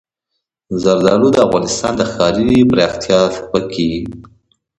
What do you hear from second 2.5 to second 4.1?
پراختیا سبب کېږي.